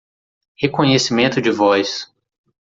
[0.63, 2.11] Reconhecimento de voz.